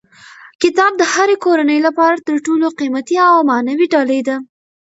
کتاب 0.61 0.91
د 0.97 1.03
هرې 1.13 1.35
کورنۍ 1.45 1.79
لپاره 1.87 2.15
تر 2.27 2.35
ټولو 2.45 2.67
قیمتي 2.79 3.15
او 3.29 3.37
معنوي 3.49 3.87
ډالۍ 3.93 4.21
ده. 4.27 4.35